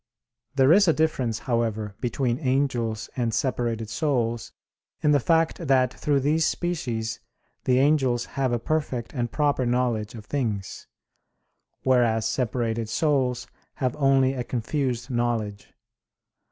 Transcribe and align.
There 0.55 0.73
is 0.73 0.87
a 0.87 0.93
difference, 0.93 1.37
however, 1.45 1.93
between 2.01 2.39
angels 2.39 3.07
and 3.15 3.31
separated 3.31 3.87
souls 3.87 4.51
in 5.03 5.11
the 5.11 5.19
fact 5.19 5.67
that 5.67 5.93
through 5.93 6.21
these 6.21 6.43
species 6.43 7.19
the 7.65 7.77
angels 7.77 8.25
have 8.33 8.51
a 8.51 8.57
perfect 8.57 9.13
and 9.13 9.31
proper 9.31 9.63
knowledge 9.63 10.15
of 10.15 10.25
things; 10.25 10.87
whereas 11.83 12.27
separated 12.27 12.89
souls 12.89 13.45
have 13.75 13.95
only 13.97 14.33
a 14.33 14.43
confused 14.43 15.11
knowledge. 15.11 15.71